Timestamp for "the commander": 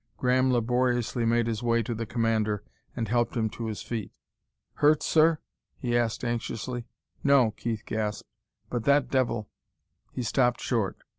1.93-2.63